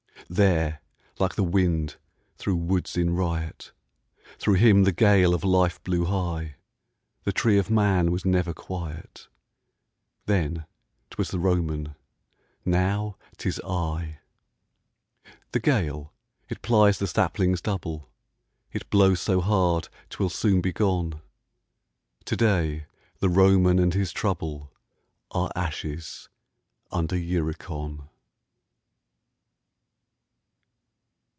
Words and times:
There, 0.29 0.81
like 1.19 1.35
the 1.35 1.43
wind 1.43 1.97
through 2.37 2.55
woods 2.55 2.95
in 2.95 3.13
riot, 3.13 3.73
Through 4.39 4.53
him 4.53 4.83
the 4.85 4.93
gale 4.93 5.33
of 5.33 5.43
life 5.43 5.83
blew 5.83 6.05
high; 6.05 6.55
The 7.25 7.33
tree 7.33 7.57
of 7.57 7.69
man 7.69 8.11
was 8.13 8.23
never 8.23 8.53
quiet: 8.53 9.27
Then 10.27 10.65
'twas 11.09 11.31
the 11.31 11.39
Roman, 11.39 11.95
now 12.63 13.17
'tis 13.35 13.59
I. 13.67 14.19
The 15.51 15.59
gale, 15.59 16.13
it 16.47 16.61
plies 16.61 16.97
the 16.99 17.07
saplings 17.07 17.59
double, 17.59 18.09
It 18.71 18.89
blows 18.89 19.19
so 19.19 19.41
hard, 19.41 19.89
'twill 20.09 20.29
soon 20.29 20.61
be 20.61 20.71
gone: 20.71 21.19
To 22.23 22.37
day 22.37 22.85
the 23.19 23.27
Roman 23.27 23.79
and 23.79 23.93
his 23.93 24.13
trouble 24.13 24.71
Are 25.31 25.51
ashes 25.57 26.29
under 26.89 27.17
Uricon. 27.17 28.07